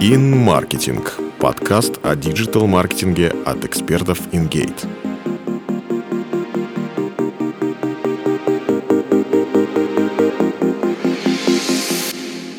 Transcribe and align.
InMarketing– 0.00 1.04
подкаст 1.40 1.98
о 2.04 2.14
диджитал-маркетинге 2.14 3.30
от 3.44 3.64
экспертов 3.64 4.20
InGate. 4.28 4.86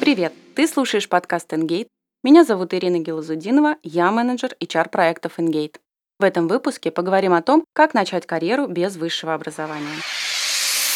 Привет! 0.02 0.33
Ты 0.54 0.67
слушаешь 0.67 1.07
подкаст 1.07 1.53
InGate. 1.53 1.88
Меня 2.24 2.44
зовут 2.44 2.74
Ирина 2.74 2.99
Гелазудинова, 2.99 3.78
я 3.83 4.12
менеджер 4.12 4.58
HR-проектов 4.62 5.40
InGate. 5.40 5.78
В 6.19 6.26
этом 6.26 6.49
выпуске 6.49 6.92
поговорим 6.92 7.31
о 7.31 7.42
том, 7.42 7.63
как 7.71 7.94
начать 7.94 8.26
карьеру 8.26 8.67
без 8.67 8.97
высшего 8.97 9.33
образования. 9.33 10.01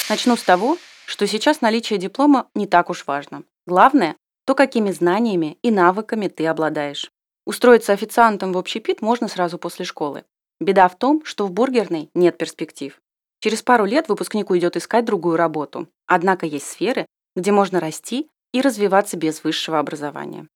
Начну 0.10 0.36
с 0.36 0.44
того, 0.44 0.78
что 1.05 1.25
сейчас 1.25 1.62
наличие 1.62 2.00
диплома 2.00 2.48
не 2.54 2.68
так 2.68 2.89
уж 2.89 3.07
важно. 3.07 3.44
Главное 3.66 4.18
то 4.46 4.55
какими 4.55 4.91
знаниями 4.91 5.57
и 5.62 5.71
навыками 5.71 6.28
ты 6.28 6.46
обладаешь. 6.47 7.11
Устроиться 7.46 7.93
официантом 7.93 8.54
в 8.54 8.57
общепит 8.57 9.02
можно 9.02 9.28
сразу 9.28 9.57
после 9.57 9.86
школы. 9.86 10.24
Беда 10.60 10.88
в 10.88 10.97
том, 10.97 11.24
что 11.25 11.46
в 11.46 11.52
бургерной 11.52 12.10
нет 12.14 12.38
перспектив. 12.38 13.02
Через 13.39 13.61
пару 13.61 13.86
лет 13.86 14.07
выпускнику 14.07 14.57
идет 14.57 14.78
искать 14.78 15.04
другую 15.04 15.36
работу. 15.36 15.88
Однако 16.06 16.46
есть 16.46 16.68
сферы, 16.68 17.06
где 17.36 17.52
можно 17.52 17.79
расти 17.79 18.29
и 18.54 18.61
развиваться 18.61 19.18
без 19.18 19.43
высшего 19.43 19.79
образования. 19.79 20.47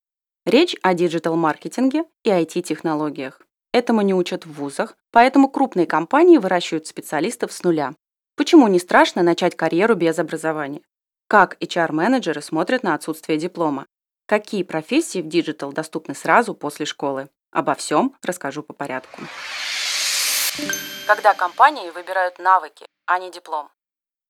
Речь 0.45 0.77
о 0.81 0.93
диджитал-маркетинге 0.93 2.05
и 2.23 2.29
IT-технологиях. 2.29 3.41
Этому 3.73 4.01
не 4.01 4.13
учат 4.13 4.45
в 4.45 4.53
вузах, 4.53 4.95
поэтому 5.11 5.49
крупные 5.49 5.85
компании 5.85 6.37
выращивают 6.37 6.87
специалистов 6.87 7.51
с 7.51 7.63
нуля. 7.63 7.93
Почему 8.37 8.67
не 8.67 8.79
страшно 8.79 9.23
начать 9.23 9.57
карьеру 9.57 9.95
без 9.95 10.19
образования? 10.19 10.81
Как 11.29 11.57
HR-менеджеры 11.61 12.41
смотрят 12.41 12.83
на 12.83 12.93
отсутствие 12.93 13.37
диплома? 13.37 13.85
Какие 14.27 14.63
профессии 14.63 15.21
в 15.21 15.27
digital 15.27 15.73
доступны 15.73 16.15
сразу 16.15 16.53
после 16.53 16.85
школы? 16.85 17.27
Обо 17.51 17.75
всем 17.75 18.15
расскажу 18.23 18.63
по 18.63 18.71
порядку. 18.73 19.21
Когда 21.05 21.33
компании 21.33 21.89
выбирают 21.89 22.39
навыки, 22.39 22.85
а 23.05 23.19
не 23.19 23.29
диплом? 23.29 23.67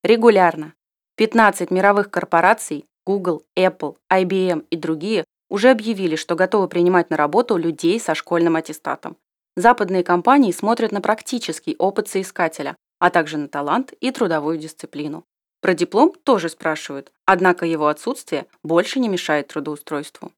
Регулярно. 0.03 0.73
15 1.17 1.69
мировых 1.69 2.09
корпораций 2.09 2.85
Google, 3.05 3.44
Apple, 3.55 3.97
IBM 4.11 4.66
и 4.72 4.75
другие 4.75 5.23
уже 5.50 5.69
объявили, 5.69 6.16
что 6.16 6.35
готовы 6.35 6.67
принимать 6.67 7.11
на 7.11 7.17
работу 7.17 7.57
людей 7.57 8.00
со 8.00 8.16
школьным 8.16 8.55
аттестатом. 8.55 9.17
Западные 9.55 10.03
компании 10.03 10.52
смотрят 10.52 10.91
на 10.91 11.02
практический 11.02 11.75
опыт 11.77 12.07
соискателя, 12.07 12.75
а 12.97 13.11
также 13.11 13.38
на 13.38 13.47
талант 13.47 13.94
и 14.00 14.09
трудовую 14.09 14.57
дисциплину. 14.57 15.25
Про 15.61 15.73
диплом 15.73 16.13
тоже 16.23 16.50
спрашивают, 16.50 17.11
однако 17.25 17.66
его 17.66 17.88
отсутствие 17.88 18.45
больше 18.63 19.00
не 19.00 19.09
мешает 19.09 19.47
трудоустройству. 19.47 20.31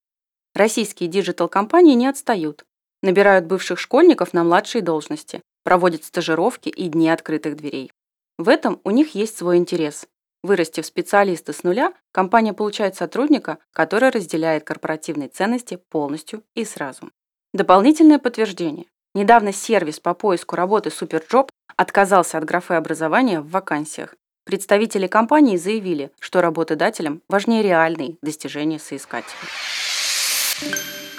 Российские 0.55 1.09
digital-компании 1.09 1.93
не 1.93 2.07
отстают. 2.07 2.65
Набирают 3.01 3.45
бывших 3.45 3.79
школьников 3.79 4.33
на 4.33 4.43
младшие 4.43 4.81
должности, 4.81 5.41
проводят 5.63 6.03
стажировки 6.03 6.69
и 6.69 6.87
дни 6.87 7.09
открытых 7.09 7.55
дверей. 7.55 7.91
В 8.37 8.49
этом 8.49 8.79
у 8.83 8.91
них 8.91 9.15
есть 9.15 9.37
свой 9.37 9.57
интерес. 9.57 10.07
Вырастив 10.41 10.85
специалиста 10.85 11.51
с 11.51 11.63
нуля, 11.63 11.93
компания 12.11 12.53
получает 12.53 12.95
сотрудника, 12.95 13.57
который 13.73 14.09
разделяет 14.09 14.63
корпоративные 14.63 15.27
ценности 15.27 15.75
полностью 15.89 16.43
и 16.55 16.63
сразу. 16.63 17.09
Дополнительное 17.53 18.19
подтверждение. 18.19 18.85
Недавно 19.13 19.51
сервис 19.51 19.99
по 19.99 20.13
поиску 20.13 20.55
работы 20.55 20.89
Superjob 20.89 21.49
отказался 21.75 22.37
от 22.37 22.45
графы 22.45 22.75
образования 22.75 23.41
в 23.41 23.49
вакансиях. 23.49 24.15
Представители 24.49 25.05
компании 25.05 25.57
заявили, 25.57 26.11
что 26.19 26.41
работодателям 26.41 27.21
важнее 27.29 27.61
реальные 27.61 28.17
достижения 28.23 28.79
соискателей. 28.79 29.37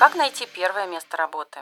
Как 0.00 0.16
найти 0.16 0.48
первое 0.52 0.88
место 0.88 1.16
работы? 1.16 1.60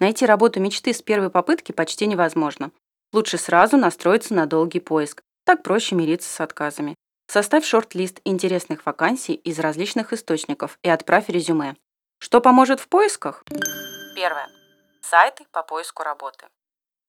Найти 0.00 0.26
работу 0.26 0.58
мечты 0.58 0.92
с 0.92 1.02
первой 1.02 1.30
попытки 1.30 1.70
почти 1.70 2.08
невозможно. 2.08 2.72
Лучше 3.12 3.38
сразу 3.38 3.76
настроиться 3.76 4.34
на 4.34 4.46
долгий 4.46 4.80
поиск. 4.80 5.22
Так 5.44 5.62
проще 5.62 5.94
мириться 5.94 6.28
с 6.28 6.40
отказами. 6.40 6.96
Составь 7.28 7.64
шорт-лист 7.64 8.20
интересных 8.24 8.84
вакансий 8.84 9.34
из 9.34 9.60
различных 9.60 10.12
источников 10.12 10.80
и 10.82 10.88
отправь 10.88 11.28
резюме. 11.28 11.76
Что 12.18 12.40
поможет 12.40 12.80
в 12.80 12.88
поисках? 12.88 13.44
Первое. 14.16 14.48
Сайты 15.00 15.44
по 15.52 15.62
поиску 15.62 16.02
работы. 16.02 16.46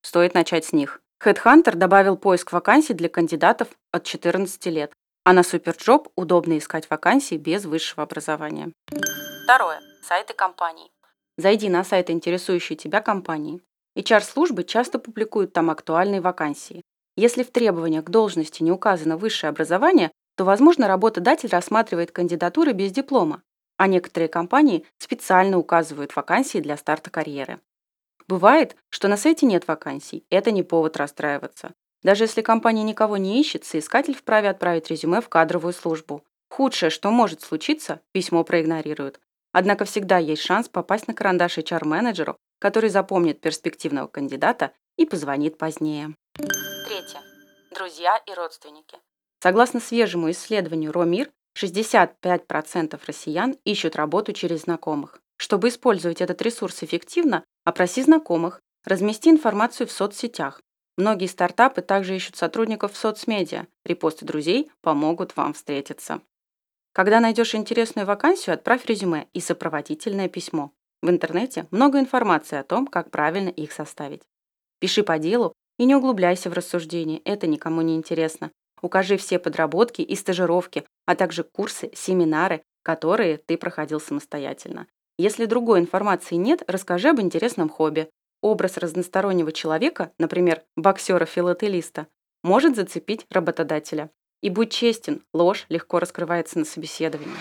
Стоит 0.03 0.35
начать 0.35 0.66
с 0.66 0.74
них. 0.74 1.01
HeadHunter 1.24 1.76
добавил 1.76 2.18
поиск 2.18 2.52
вакансий 2.52 2.94
для 2.94 3.09
кандидатов 3.09 3.70
от 3.92 4.03
14 4.03 4.66
лет, 4.68 4.92
а 5.24 5.34
на 5.34 5.40
Superjob 5.40 6.12
удобно 6.16 6.58
искать 6.58 6.90
вакансии 6.90 7.36
без 7.36 7.66
высшего 7.66 8.03
образования. 8.03 8.72
Второе. 9.44 9.80
Сайты 10.04 10.34
компаний. 10.34 10.92
Зайди 11.38 11.68
на 11.70 11.84
сайты, 11.84 12.14
интересующие 12.14 12.78
тебя 12.78 13.02
компании. 13.02 13.62
HR-службы 13.98 14.64
часто 14.64 15.00
публикуют 15.00 15.54
там 15.54 15.70
актуальные 15.70 16.22
вакансии. 16.22 16.84
Если 17.18 17.44
в 17.44 17.52
требованиях 17.52 18.06
к 18.06 18.09
должности 18.09 18.62
не 18.62 18.72
указано 18.72 19.18
высшее 19.18 19.50
образование, 19.50 20.12
то, 20.36 20.44
возможно, 20.44 20.88
работодатель 20.88 21.50
рассматривает 21.50 22.12
кандидатуры 22.12 22.74
без 22.74 22.92
диплома, 22.92 23.42
а 23.78 23.88
некоторые 23.88 24.28
компании 24.28 24.86
специально 24.98 25.58
указывают 25.58 26.16
вакансии 26.16 26.59
для 26.59 26.78
старта 26.78 27.09
карьеры. 27.09 27.59
Бывает, 28.28 28.75
что 28.90 29.08
на 29.08 29.18
сайте 29.18 29.46
нет 29.46 29.68
вакансий, 29.68 30.25
это 30.30 30.52
не 30.52 30.63
повод 30.63 30.97
расстраиваться. 30.97 31.74
Даже 32.02 32.24
если 32.24 32.41
компания 32.41 32.84
никого 32.84 33.18
не 33.18 33.40
ищет, 33.40 33.66
соискатель 33.66 34.16
вправе 34.16 34.50
отправить 34.50 34.90
резюме 34.90 35.22
в 35.22 35.30
кадровую 35.30 35.74
службу. 35.74 36.24
Худшее, 36.50 36.90
что 36.90 37.12
может 37.12 37.41
случиться, 37.41 38.02
письмо 38.12 38.44
проигнорируют. 38.44 39.19
Однако 39.52 39.86
всегда 39.86 40.18
есть 40.18 40.41
шанс 40.41 40.69
попасть 40.69 41.08
на 41.08 41.13
карандаш 41.13 41.58
HR-менеджеру, 41.58 42.38
который 42.59 42.90
запомнит 42.90 43.41
перспективного 43.41 44.08
кандидата 44.08 44.72
и 44.97 45.06
позвонит 45.06 45.57
позднее. 45.57 46.13
Третье. 46.36 47.22
Друзья 47.74 48.18
и 48.25 48.34
родственники. 48.34 48.97
Согласно 49.42 49.80
свежему 49.80 50.31
исследованию 50.31 50.92
РОМИР, 50.92 51.31
65% 51.57 53.00
россиян 53.06 53.56
ищут 53.63 53.96
работу 53.96 54.34
через 54.34 54.62
знакомых. 54.62 55.19
Чтобы 55.38 55.69
использовать 55.69 56.22
этот 56.22 56.42
ресурс 56.42 56.84
эффективно, 56.84 57.44
опроси 57.66 58.02
знакомых, 58.02 58.62
размести 58.86 59.30
информацию 59.30 59.88
в 59.88 59.92
соцсетях. 59.92 60.62
Многие 60.98 61.28
стартапы 61.28 61.81
также 61.81 62.16
ищут 62.16 62.38
сотрудников 62.38 62.94
в 62.94 62.98
соцмедиа. 62.98 63.68
Репосты 63.84 64.24
друзей 64.24 64.72
помогут 64.81 65.36
вам 65.36 65.53
встретиться. 65.53 66.22
Когда 66.94 67.20
найдешь 67.20 67.56
интересную 67.56 68.06
вакансию, 68.06 68.54
отправь 68.54 68.86
резюме 68.86 69.28
и 69.34 69.42
сопроводительное 69.42 70.30
письмо. 70.30 70.72
В 71.02 71.09
интернете 71.09 71.68
много 71.72 72.00
информации 72.00 72.58
о 72.58 72.64
том, 72.64 72.88
как 72.88 73.12
правильно 73.12 73.50
их 73.50 73.74
составить. 73.74 74.22
Пиши 74.80 75.04
по 75.04 75.20
делу 75.20 75.54
и 75.78 75.84
не 75.84 75.96
углубляйся 75.96 76.50
в 76.50 76.54
рассуждения, 76.54 77.20
это 77.25 77.48
никому 77.48 77.81
не 77.81 77.96
интересно. 77.96 78.52
Укажи 78.81 79.18
все 79.18 79.40
подработки 79.40 80.02
и 80.02 80.16
стажировки, 80.16 80.86
а 81.06 81.16
также 81.16 81.44
курсы, 81.44 81.92
семинары, 81.94 82.62
которые 82.81 83.38
ты 83.38 83.58
проходил 83.58 84.00
самостоятельно. 84.00 84.88
Если 85.18 85.46
другой 85.46 85.80
информации 85.80 86.36
нет, 86.36 86.64
расскажи 86.68 87.09
об 87.09 87.22
интересном 87.22 87.70
хобби. 87.70 88.09
Образ 88.42 88.78
разностороннего 88.78 89.52
человека, 89.53 90.12
например, 90.20 90.64
боксера-филателиста, 90.76 92.08
может 92.44 92.76
зацепить 92.76 93.25
работодателя. 93.30 94.12
И 94.42 94.50
будь 94.50 94.72
честен, 94.72 95.24
ложь 95.34 95.66
легко 95.70 96.00
раскрывается 96.00 96.59
на 96.59 96.66
собеседовании. 96.66 97.38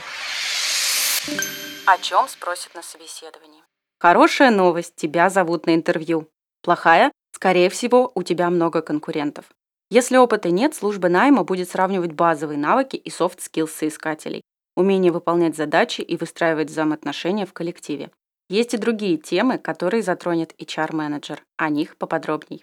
О 1.86 1.98
чем 1.98 2.28
спросят 2.28 2.74
на 2.74 2.82
собеседовании? 2.82 3.62
Хорошая 3.98 4.50
новость, 4.50 4.94
тебя 4.94 5.28
зовут 5.28 5.66
на 5.66 5.74
интервью. 5.74 6.30
Плохая, 6.62 7.10
скорее 7.32 7.70
всего, 7.70 8.10
у 8.14 8.22
тебя 8.22 8.48
много 8.50 8.82
конкурентов. 8.82 9.46
Если 9.90 10.16
опыта 10.16 10.50
нет, 10.50 10.74
служба 10.74 11.08
найма 11.08 11.42
будет 11.42 11.68
сравнивать 11.68 12.12
базовые 12.12 12.58
навыки 12.58 12.96
и 12.96 13.10
skills 13.10 13.68
соискателей 13.68 14.44
умение 14.76 15.12
выполнять 15.12 15.56
задачи 15.56 16.00
и 16.00 16.16
выстраивать 16.16 16.70
взаимоотношения 16.70 17.46
в 17.46 17.52
коллективе. 17.52 18.10
Есть 18.48 18.74
и 18.74 18.78
другие 18.78 19.16
темы, 19.16 19.58
которые 19.58 20.02
затронет 20.02 20.54
HR-менеджер. 20.60 21.44
О 21.56 21.68
них 21.70 21.96
поподробней. 21.96 22.60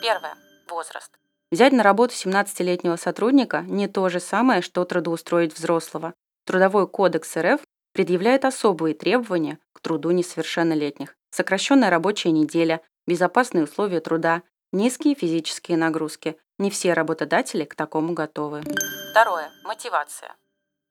Первое. 0.00 0.34
Возраст. 0.68 1.12
Взять 1.50 1.72
на 1.72 1.82
работу 1.82 2.14
17-летнего 2.14 2.96
сотрудника 2.96 3.62
не 3.62 3.88
то 3.88 4.08
же 4.08 4.20
самое, 4.20 4.62
что 4.62 4.84
трудоустроить 4.84 5.54
взрослого. 5.54 6.14
Трудовой 6.44 6.86
кодекс 6.86 7.36
РФ 7.36 7.60
предъявляет 7.92 8.44
особые 8.44 8.94
требования 8.94 9.58
к 9.72 9.80
труду 9.80 10.10
несовершеннолетних. 10.10 11.16
Сокращенная 11.30 11.90
рабочая 11.90 12.30
неделя, 12.30 12.80
безопасные 13.06 13.64
условия 13.64 14.00
труда, 14.00 14.42
низкие 14.72 15.14
физические 15.14 15.78
нагрузки. 15.78 16.36
Не 16.58 16.70
все 16.70 16.92
работодатели 16.92 17.64
к 17.64 17.74
такому 17.74 18.12
готовы. 18.12 18.62
Второе. 19.10 19.50
Мотивация. 19.64 20.34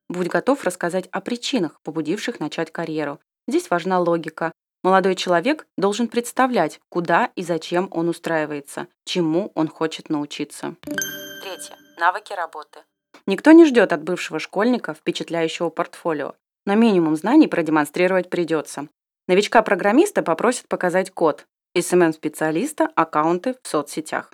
Будь 0.09 0.27
готов 0.27 0.63
рассказать 0.63 1.07
о 1.12 1.21
причинах, 1.21 1.80
побудивших 1.83 2.39
начать 2.39 2.71
карьеру. 2.71 3.19
Здесь 3.48 3.69
важна 3.69 4.00
логика. 4.00 4.51
Молодой 4.83 5.15
человек 5.15 5.68
должен 5.77 6.07
представлять, 6.07 6.80
куда 6.89 7.31
и 7.36 7.44
зачем 7.44 7.89
он 7.92 8.09
устраивается, 8.09 8.88
чему 9.06 9.51
он 9.56 9.68
хочет 9.68 10.09
научиться. 10.09 10.75
Третье. 11.42 11.75
Навыки 11.98 12.33
работы. 12.33 12.80
Никто 13.25 13.51
не 13.51 13.65
ждет 13.65 13.92
от 13.92 14.04
бывшего 14.04 14.39
школьника 14.39 14.94
впечатляющего 14.94 15.69
портфолио, 15.69 16.36
но 16.65 16.75
минимум 16.75 17.15
знаний 17.15 17.48
продемонстрировать 17.48 18.30
придется. 18.30 18.88
Новичка-программиста 19.27 20.24
попросят 20.24 20.68
показать 20.69 21.12
код. 21.12 21.45
SMM-специалиста– 21.78 22.90
аккаунты 22.95 23.56
в 23.62 23.68
соцсетях. 23.68 24.31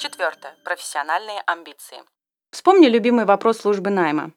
Четвертое. 0.00 0.56
Профессиональные 0.64 1.40
амбиции. 1.46 1.98
Вспомни 2.50 2.86
любимый 2.88 3.24
вопрос 3.24 3.58
службы 3.58 3.90
найма. 3.90 4.32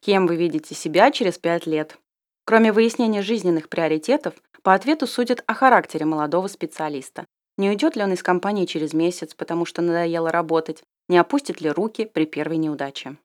Кем 0.00 0.26
вы 0.26 0.36
видите 0.36 0.74
себя 0.74 1.10
через 1.10 1.38
пять 1.38 1.66
лет? 1.66 1.98
Кроме 2.44 2.72
выяснения 2.72 3.20
жизненных 3.20 3.68
приоритетов, 3.68 4.34
по 4.62 4.74
ответу 4.74 5.06
судят 5.06 5.42
о 5.46 5.54
характере 5.54 6.06
молодого 6.06 6.48
специалиста. 6.48 7.26
Не 7.56 7.68
уйдет 7.68 7.96
ли 7.96 8.02
он 8.02 8.12
из 8.12 8.22
компании 8.22 8.64
через 8.64 8.92
месяц, 8.92 9.34
потому 9.34 9.64
что 9.64 9.82
надоело 9.82 10.30
работать? 10.30 10.82
Не 11.08 11.18
опустит 11.18 11.60
ли 11.60 11.70
руки 11.70 12.04
при 12.04 12.24
первой 12.26 12.56
неудаче? 12.56 13.16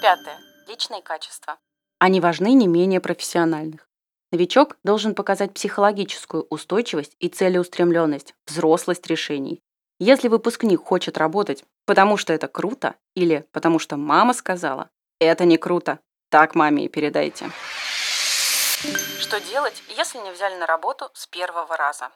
Пятое. 0.00 0.38
Личные 0.68 1.02
качества. 1.02 1.58
Они 1.98 2.20
важны 2.20 2.54
не 2.54 2.66
менее 2.66 3.00
профессиональных. 3.00 3.88
Новичок 4.32 4.78
должен 4.82 5.14
показать 5.14 5.52
психологическую 5.54 6.46
устойчивость 6.50 7.14
и 7.20 7.28
целеустремленность, 7.28 8.34
взрослость 8.46 9.06
решений. 9.06 9.60
Если 10.00 10.28
выпускник 10.28 10.80
хочет 10.80 11.18
работать, 11.18 11.64
потому 11.86 12.16
что 12.16 12.32
это 12.32 12.48
круто, 12.48 12.96
или 13.14 13.46
потому 13.52 13.78
что 13.78 13.96
мама 13.96 14.32
сказала, 14.32 14.90
это 15.20 15.44
не 15.44 15.56
круто, 15.56 16.00
так 16.34 16.56
маме 16.56 16.86
и 16.86 16.88
передайте. 16.88 17.48
Что 19.20 19.38
делать, 19.52 19.80
если 19.96 20.18
не 20.18 20.32
взяли 20.32 20.56
на 20.56 20.66
работу 20.66 21.08
с 21.14 21.28
первого 21.28 21.76
раза? 21.76 22.08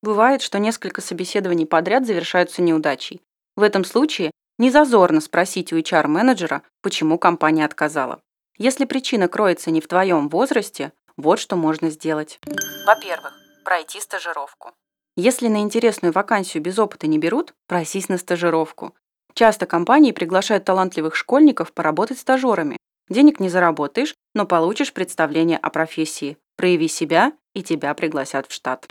Бывает, 0.00 0.40
что 0.40 0.58
несколько 0.58 1.02
собеседований 1.02 1.66
подряд 1.66 2.06
завершаются 2.06 2.62
неудачей. 2.62 3.20
В 3.56 3.62
этом 3.62 3.84
случае 3.84 4.30
не 4.58 4.70
зазорно 4.70 5.20
спросить 5.20 5.74
у 5.74 5.76
HR-менеджера, 5.76 6.62
почему 6.80 7.18
компания 7.18 7.66
отказала. 7.66 8.22
Если 8.56 8.86
причина 8.86 9.28
кроется 9.28 9.70
не 9.70 9.82
в 9.82 9.86
твоем 9.86 10.30
возрасте, 10.30 10.94
вот 11.18 11.38
что 11.38 11.56
можно 11.56 11.90
сделать. 11.90 12.40
Во-первых, 12.86 13.34
пройти 13.66 14.00
стажировку. 14.00 14.72
Если 15.14 15.48
на 15.48 15.58
интересную 15.58 16.14
вакансию 16.14 16.62
без 16.62 16.78
опыта 16.78 17.06
не 17.06 17.18
берут, 17.18 17.52
просись 17.66 18.08
на 18.08 18.16
стажировку. 18.16 18.94
Часто 19.34 19.66
компании 19.66 20.12
приглашают 20.12 20.64
талантливых 20.64 21.14
школьников 21.14 21.74
поработать 21.74 22.18
стажерами. 22.18 22.77
Денег 23.08 23.40
не 23.40 23.48
заработаешь, 23.48 24.14
но 24.34 24.46
получишь 24.46 24.92
представление 24.92 25.58
о 25.58 25.70
профессии. 25.70 26.36
Прояви 26.56 26.88
себя, 26.88 27.32
и 27.54 27.62
тебя 27.62 27.94
пригласят 27.94 28.46
в 28.46 28.52
штат. 28.52 28.86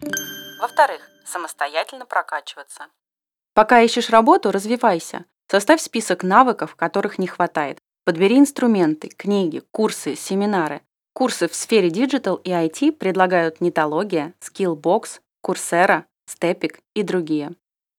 Во-вторых, 0.60 1.02
самостоятельно 1.26 2.06
прокачиваться. 2.06 2.88
Пока 3.54 3.82
ищешь 3.82 4.10
работу, 4.10 4.52
развивайся. 4.52 5.26
Составь 5.50 5.82
список 5.82 6.24
навыков, 6.24 6.76
которых 6.76 7.18
не 7.18 7.28
хватает. 7.28 7.80
Подбери 8.06 8.38
инструменты, 8.38 9.10
книги, 9.10 9.62
курсы, 9.72 10.16
семинары. 10.16 10.82
Курсы 11.14 11.48
в 11.48 11.56
сфере 11.56 11.90
Digital 11.90 12.42
и 12.44 12.52
IT 12.52 12.94
предлагают 12.94 13.60
Нетология, 13.60 14.34
Skillbox, 14.40 15.20
Coursera, 15.46 16.04
Stepik 16.30 16.80
и 16.94 17.04
другие. 17.04 17.54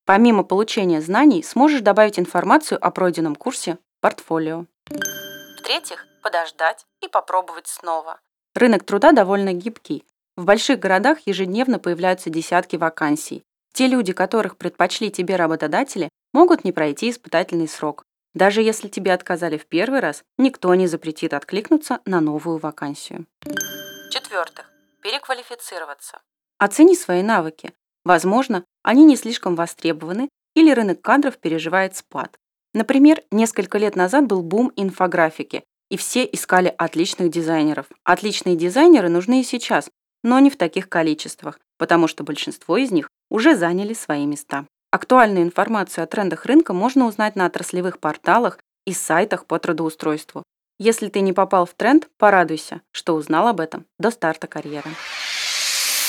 Помимо 0.07 0.45
получения 0.45 1.03
знаний, 1.03 1.43
сможешь 1.43 1.81
добавить 1.81 2.19
информацию 2.19 2.79
о 2.83 2.91
пройденном 2.91 3.35
курсе 3.35 3.75
в 3.75 4.01
портфолио. 4.01 4.67
В-третьих, 5.59 6.07
подождать 6.23 6.87
и 7.01 7.09
попробовать 7.09 7.67
снова. 7.67 8.21
Рынок 8.55 8.85
труда 8.85 9.13
довольно 9.13 9.53
гибкий. 9.53 10.05
В 10.37 10.45
больших 10.45 10.79
городах 10.79 11.19
ежедневно 11.27 11.79
появляются 11.79 12.31
десятки 12.31 12.77
вакансий. 12.77 13.43
Те 13.73 13.87
люди, 13.87 14.13
которых 14.13 14.57
предпочли 14.57 15.11
тебе 15.11 15.37
работодатели, 15.37 16.09
могут 16.33 16.65
не 16.65 16.73
пройти 16.73 17.11
испытательный 17.11 17.69
срок. 17.69 18.05
Даже 18.35 18.63
если 18.63 18.89
тебе 18.89 19.13
отказали 19.13 19.57
в 19.57 19.67
первый 19.67 20.01
раз, 20.01 20.23
никто 20.37 20.75
не 20.75 20.87
запретит 20.87 21.35
откликнуться 21.35 22.01
на 22.05 22.21
новую 22.21 22.59
вакансию. 22.59 23.27
В-четвертых, 23.43 24.71
переквалифицироваться. 25.03 26.21
Оцени 26.59 26.95
свои 26.95 27.23
навыки. 27.23 27.73
Возможно, 28.05 28.65
они 28.83 29.05
не 29.05 29.17
слишком 29.17 29.55
востребованы 29.55 30.29
или 30.55 30.73
рынок 30.73 31.01
кадров 31.01 31.39
переживает 31.39 31.97
спад. 31.97 32.37
Например, 32.75 33.23
несколько 33.31 33.79
лет 33.79 33.97
назад 33.97 34.27
был 34.27 34.43
бум 34.43 34.73
инфографики, 34.77 35.65
и 35.91 35.97
все 35.97 36.25
искали 36.25 36.75
отличных 36.77 37.31
дизайнеров. 37.31 37.87
Отличные 38.05 38.57
дизайнеры 38.57 39.09
нужны 39.09 39.41
и 39.41 39.45
сейчас, 39.45 39.91
но 40.23 40.39
не 40.39 40.51
в 40.51 40.57
таких 40.57 40.89
количествах, 40.89 41.59
потому 41.79 42.09
что 42.09 42.25
большинство 42.25 42.77
из 42.77 42.91
них 42.91 43.09
уже 43.31 43.57
заняли 43.57 43.95
свои 43.95 44.27
места. 44.27 44.67
Актуальную 44.91 45.45
информацию 45.45 46.05
о 46.05 46.07
трендах 46.07 46.47
рынка 46.47 46.73
можно 46.73 47.07
узнать 47.07 47.37
на 47.37 47.47
отраслевых 47.47 48.01
порталах 48.01 48.59
и 48.87 48.93
сайтах 48.93 49.47
по 49.47 49.59
трудоустройству. 49.59 50.43
Если 50.79 51.09
ты 51.09 51.21
не 51.21 51.33
попал 51.33 51.67
в 51.67 51.75
тренд, 51.75 52.09
порадуйся, 52.17 52.83
что 52.93 53.15
узнал 53.15 53.49
об 53.49 53.61
этом 53.61 53.85
до 53.99 54.11
старта 54.11 54.47
карьеры. 54.47 54.91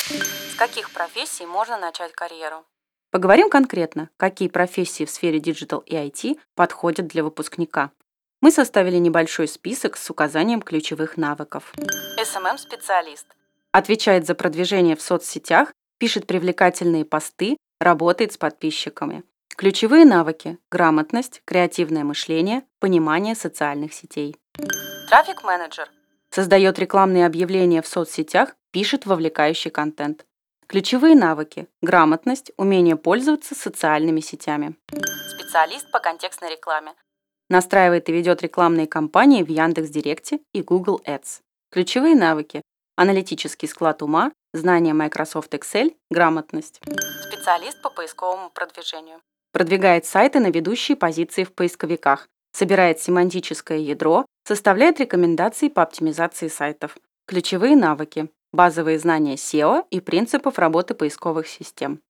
С 0.07 0.55
каких 0.55 0.91
профессий 0.91 1.45
можно 1.45 1.77
начать 1.77 2.13
карьеру? 2.13 2.65
Поговорим 3.11 3.49
конкретно, 3.49 4.09
какие 4.17 4.47
профессии 4.47 5.05
в 5.05 5.09
сфере 5.09 5.39
Digital 5.39 5.83
и 5.85 5.95
IT 5.95 6.39
подходят 6.55 7.07
для 7.07 7.23
выпускника. 7.23 7.91
Мы 8.41 8.51
составили 8.51 8.97
небольшой 8.97 9.47
список 9.47 9.97
с 9.97 10.09
указанием 10.09 10.61
ключевых 10.61 11.17
навыков. 11.17 11.73
SMM-специалист 12.17 13.25
Отвечает 13.71 14.25
за 14.25 14.33
продвижение 14.33 14.95
в 14.95 15.01
соцсетях, 15.01 15.73
пишет 15.97 16.25
привлекательные 16.25 17.05
посты, 17.05 17.57
работает 17.79 18.33
с 18.33 18.37
подписчиками. 18.37 19.23
Ключевые 19.55 20.05
навыки– 20.05 20.57
грамотность, 20.71 21.41
креативное 21.43 22.05
мышление, 22.05 22.63
понимание 22.79 23.35
социальных 23.35 23.93
сетей. 23.93 24.37
Трафик-менеджер 25.09 25.89
создает 26.31 26.79
рекламные 26.79 27.25
объявления 27.25 27.81
в 27.81 27.87
соцсетях, 27.87 28.55
пишет 28.71 29.05
вовлекающий 29.05 29.69
контент. 29.69 30.25
Ключевые 30.67 31.15
навыки– 31.15 31.67
грамотность, 31.81 32.51
умение 32.55 32.95
пользоваться 32.95 33.53
социальными 33.53 34.21
сетями. 34.21 34.75
Специалист 35.27 35.91
по 35.91 35.99
контекстной 35.99 36.51
рекламе. 36.51 36.93
Настраивает 37.49 38.09
и 38.09 38.11
ведет 38.11 38.41
рекламные 38.41 38.87
кампании 38.87 39.43
в 39.43 39.49
Яндекс.Директе 39.49 40.39
и 40.53 40.61
Google 40.61 41.01
Ads. 41.05 41.41
Ключевые 41.71 42.15
навыки 42.15 42.61
аналитический 42.99 43.67
склад 43.69 44.01
ума, 44.01 44.33
знание 44.53 44.93
Microsoft 44.93 45.53
Excel, 45.53 45.95
грамотность. 46.11 46.81
Специалист 47.23 47.81
по 47.81 47.89
поисковому 47.89 48.49
продвижению. 48.49 49.21
Продвигает 49.53 50.05
сайты 50.05 50.41
на 50.41 50.47
ведущие 50.51 50.97
позиции 50.97 51.45
в 51.45 51.53
поисковиках, 51.53 52.27
собирает 52.51 52.99
семантическое 52.99 53.77
ядро, 53.77 54.25
составляет 54.45 54.99
рекомендации 54.99 55.69
по 55.69 55.81
оптимизации 55.81 56.49
сайтов. 56.49 56.97
Ключевые 57.25 57.77
навыки. 57.77 58.29
Базовые 58.51 58.99
знания 58.99 59.35
SEO 59.35 59.85
и 59.91 60.01
принципов 60.01 60.59
работы 60.59 60.93
поисковых 60.93 61.47
систем. 61.47 62.01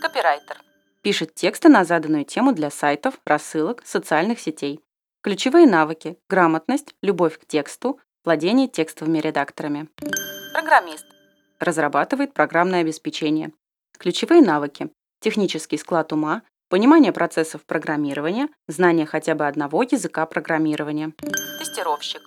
Копирайтер. 0.00 0.60
Пишет 1.04 1.34
тексты 1.34 1.68
на 1.68 1.84
заданную 1.84 2.24
тему 2.24 2.52
для 2.52 2.70
сайтов, 2.70 3.20
рассылок, 3.24 3.82
социальных 3.84 4.40
сетей. 4.40 4.80
Ключевые 5.22 5.66
навыки. 5.66 6.18
Грамотность, 6.28 6.94
любовь 7.02 7.38
к 7.38 7.46
тексту, 7.46 8.00
Владение 8.24 8.68
текстовыми 8.68 9.18
редакторами. 9.18 9.86
Программист. 10.54 11.04
Разрабатывает 11.60 12.32
программное 12.32 12.80
обеспечение. 12.80 13.52
Ключевые 13.98 14.40
навыки. 14.40 14.88
Технический 15.20 15.76
склад 15.76 16.10
ума, 16.14 16.40
понимание 16.70 17.12
процессов 17.12 17.66
программирования, 17.66 18.48
знание 18.66 19.04
хотя 19.04 19.34
бы 19.34 19.46
одного 19.46 19.82
языка 19.82 20.24
программирования. 20.24 21.12
Тестировщик. 21.58 22.22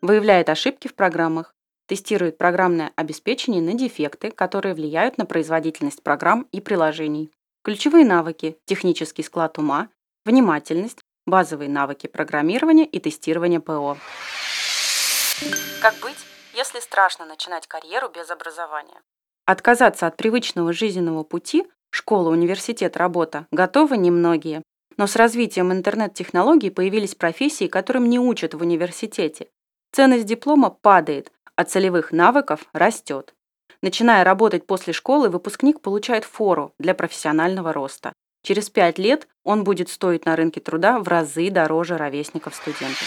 Выявляет 0.00 0.48
ошибки 0.48 0.88
в 0.88 0.94
программах, 0.94 1.54
тестирует 1.88 2.38
программное 2.38 2.92
обеспечение 2.96 3.60
на 3.60 3.74
дефекты, 3.74 4.30
которые 4.30 4.74
влияют 4.74 5.18
на 5.18 5.26
производительность 5.26 6.02
программ 6.02 6.48
и 6.52 6.62
приложений. 6.62 7.30
Ключевые 7.64 8.04
навыки– 8.04 8.58
технический 8.66 9.22
склад 9.22 9.56
ума, 9.56 9.88
внимательность, 10.26 10.98
базовые 11.24 11.70
навыки 11.70 12.06
программирования 12.06 12.84
и 12.84 13.00
тестирования 13.00 13.58
ПО. 13.58 13.96
Как 15.80 15.94
быть, 16.02 16.18
если 16.52 16.78
страшно 16.80 17.24
начинать 17.24 17.66
карьеру 17.66 18.10
без 18.14 18.30
образования? 18.30 19.00
Отказаться 19.46 20.06
от 20.06 20.18
привычного 20.18 20.74
жизненного 20.74 21.22
пути– 21.22 21.64
школа, 21.90 22.28
университет, 22.28 22.98
работа– 22.98 23.46
готовы 23.50 23.96
немногие. 23.96 24.62
Но 24.98 25.06
с 25.06 25.16
развитием 25.16 25.72
интернет-технологий 25.72 26.68
появились 26.68 27.14
профессии, 27.14 27.66
которым 27.66 28.10
не 28.10 28.18
учат 28.18 28.52
в 28.52 28.60
университете. 28.60 29.48
Ценность 29.90 30.26
диплома 30.26 30.68
падает, 30.68 31.32
а 31.56 31.64
целевых 31.64 32.12
навыков 32.12 32.66
растет. 32.74 33.34
Начиная 33.84 34.24
работать 34.24 34.66
после 34.66 34.94
школы, 34.94 35.28
выпускник 35.28 35.82
получает 35.82 36.24
фору 36.24 36.72
для 36.78 36.94
профессионального 36.94 37.70
роста. 37.74 38.14
Через 38.42 38.70
пять 38.70 38.98
лет 38.98 39.28
он 39.44 39.62
будет 39.62 39.90
стоить 39.90 40.24
на 40.24 40.36
рынке 40.36 40.58
труда 40.58 40.98
в 41.00 41.06
разы 41.06 41.50
дороже 41.50 41.98
ровесников 41.98 42.54
студентов. 42.54 43.06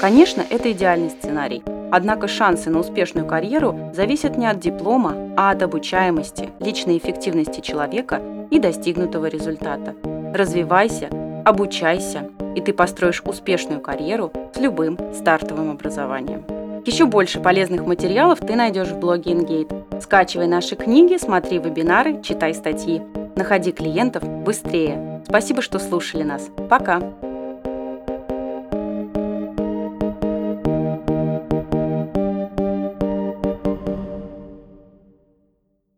Конечно, 0.00 0.44
это 0.50 0.72
идеальный 0.72 1.10
сценарий. 1.10 1.62
Однако 1.92 2.26
шансы 2.26 2.68
на 2.68 2.80
успешную 2.80 3.28
карьеру 3.28 3.92
зависят 3.94 4.36
не 4.36 4.48
от 4.48 4.58
диплома, 4.58 5.14
а 5.36 5.52
от 5.52 5.62
обучаемости, 5.62 6.50
личной 6.58 6.98
эффективности 6.98 7.60
человека 7.60 8.20
и 8.50 8.58
достигнутого 8.58 9.26
результата. 9.26 9.94
Развивайся, 10.34 11.10
обучайся, 11.44 12.28
и 12.56 12.60
ты 12.60 12.72
построишь 12.72 13.22
успешную 13.24 13.80
карьеру 13.80 14.32
с 14.52 14.58
любым 14.58 14.98
стартовым 15.14 15.70
образованием. 15.70 16.59
Еще 16.90 17.06
больше 17.06 17.38
полезных 17.38 17.86
материалов 17.86 18.40
ты 18.40 18.56
найдешь 18.56 18.88
в 18.88 18.98
блоге 18.98 19.30
InGate. 19.30 20.00
Скачивай 20.02 20.48
наши 20.48 20.74
книги, 20.74 21.18
смотри 21.18 21.58
вебинары, 21.58 22.20
читай 22.20 22.52
статьи. 22.52 23.00
Находи 23.36 23.70
клиентов 23.70 24.24
быстрее. 24.24 25.22
Спасибо, 25.24 25.62
что 25.62 25.78
слушали 25.78 26.24
нас. 26.24 26.50
Пока! 26.68 27.00